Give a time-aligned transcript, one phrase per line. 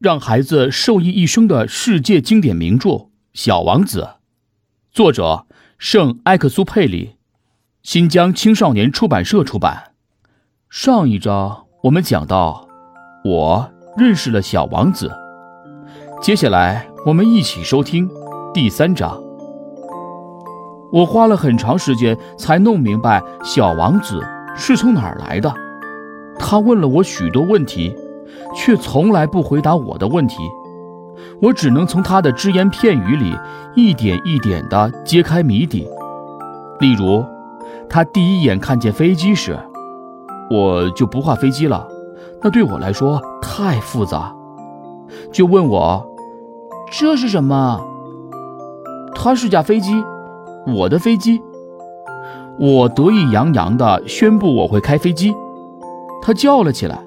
[0.00, 2.88] 让孩子受益一生的世界经典名著
[3.34, 4.00] 《小王子》，
[4.90, 5.44] 作者
[5.76, 7.16] 圣埃克苏佩里，
[7.82, 9.92] 新疆青少年出版社出版。
[10.70, 12.66] 上一章我们讲到，
[13.26, 15.12] 我认识了小王子。
[16.22, 18.08] 接下来我们一起收听
[18.54, 19.22] 第三章。
[20.94, 24.26] 我花了很长时间才弄明白小王子
[24.56, 25.54] 是从哪儿来的。
[26.38, 27.94] 他问了我许多问题，
[28.54, 30.36] 却从来不回答我的问题。
[31.42, 33.34] 我只能从他的只言片语里
[33.74, 35.86] 一点一点地揭开谜底。
[36.80, 37.24] 例如，
[37.88, 39.58] 他第一眼看见飞机时，
[40.50, 41.86] 我就不画飞机了，
[42.42, 44.34] 那对我来说太复杂。
[45.32, 46.06] 就问我
[46.90, 47.80] ：“这是什么？”
[49.14, 50.02] 他是架飞机。
[50.66, 51.42] 我的飞机，
[52.58, 55.34] 我得意洋洋地宣布我会开飞机。
[56.22, 57.02] 他叫了起来：“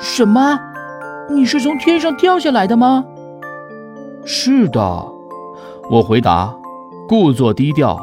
[0.00, 0.58] 什么？
[1.30, 3.04] 你是从天上掉下来的吗
[4.24, 5.04] ？”“是的。”
[5.90, 6.54] 我回答，
[7.08, 7.98] 故作低调。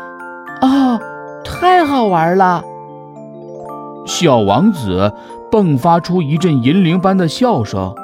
[0.60, 0.98] “啊，
[1.44, 2.62] 太好玩了！”
[4.06, 5.12] 小王子
[5.50, 7.94] 迸发出一阵银铃般的笑声。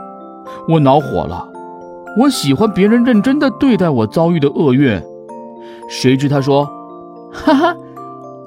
[0.68, 1.48] 我恼火了，
[2.18, 5.00] 我喜欢别人认真的对待我遭遇的厄运。
[5.88, 6.68] 谁知他说
[7.32, 7.76] ：“哈哈，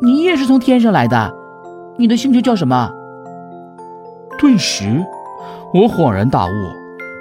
[0.02, 1.34] 你也是从天上来的？
[1.98, 2.92] 你的星球叫什么？”
[4.40, 5.06] 顿时，
[5.74, 6.50] 我恍然大悟，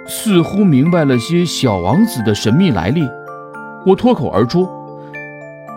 [0.07, 3.03] 似乎明白了些小王子的神秘来历。
[3.85, 4.69] 我脱口而出：“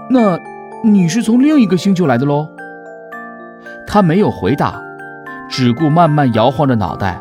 [0.08, 0.38] 那
[0.84, 2.48] 你是从另一个星球来的喽？”
[3.88, 4.80] 他没有回答，
[5.50, 7.20] 只顾慢慢摇晃着脑袋，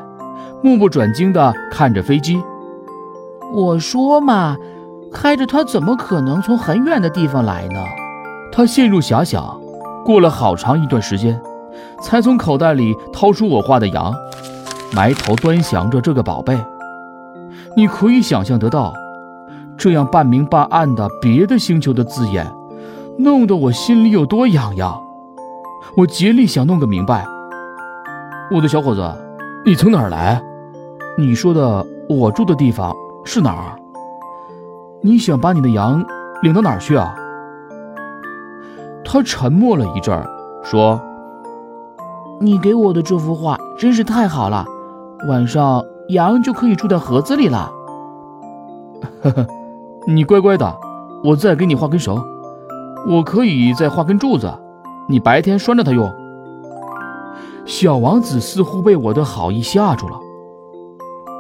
[0.62, 2.38] 目不转睛地看着飞机。
[3.54, 4.56] 我说嘛。
[5.12, 7.80] 开着它怎么可能从很远的地方来呢？
[8.52, 9.60] 他陷入遐想，
[10.04, 11.36] 过了好长一段时间，
[12.02, 14.14] 才从口袋里掏出我画的羊，
[14.94, 16.58] 埋头端详着这个宝贝。
[17.76, 18.92] 你可以想象得到，
[19.76, 22.46] 这样半明半暗的别的星球的字眼，
[23.18, 25.00] 弄得我心里有多痒痒。
[25.96, 27.26] 我竭力想弄个明白。
[28.50, 29.02] 我的小伙子，
[29.64, 30.42] 你从哪儿来？
[31.18, 32.94] 你说的我住的地方
[33.24, 33.76] 是哪儿？
[35.02, 36.04] 你想把你的羊
[36.42, 37.14] 领到哪儿去啊？
[39.04, 40.24] 他沉默了一阵儿，
[40.62, 41.00] 说
[42.42, 44.64] ：“你给我的这幅画真是太好了，
[45.28, 47.70] 晚上羊就可以住在盒子里了。”
[49.22, 49.46] 呵呵，
[50.06, 50.74] 你乖乖的，
[51.22, 52.18] 我再给你画根绳，
[53.06, 54.50] 我可以再画根柱子，
[55.06, 56.10] 你白天拴着它用。
[57.66, 60.16] 小王子似乎被我的好意吓住了，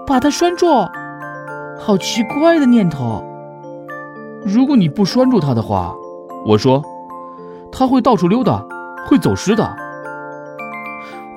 [0.06, 0.66] 把它拴住，
[1.78, 3.24] 好奇怪的念头。
[4.44, 5.94] 如果你不拴住它的话，
[6.44, 6.82] 我说，
[7.72, 8.62] 它会到处溜达，
[9.08, 9.76] 会走失的。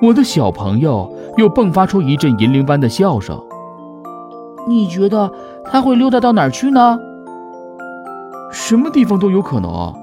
[0.04, 3.42] 我的小朋友又迸发出一阵银铃般的笑声。
[4.68, 5.32] 你觉得
[5.64, 6.98] 他会溜达到哪儿去呢？
[8.52, 9.94] 什么地方都有可能，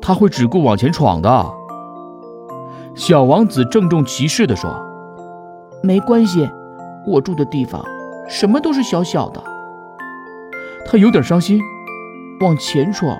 [0.00, 1.46] 他会只顾往前闯的。
[2.96, 4.74] 小王子郑重其事地说
[5.84, 6.50] ：“没关系，
[7.06, 7.80] 我住的地方
[8.28, 9.40] 什么都是小小的。”
[10.84, 11.60] 他有点伤心。
[12.40, 13.16] 往前闯，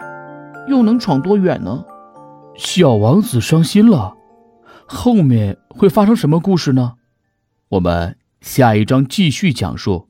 [0.68, 1.84] 又能闯多远呢？
[2.56, 4.14] 小王子伤心了，
[4.88, 6.94] 后面会发生什么故事呢？
[7.68, 10.07] 我们下一章继续讲述。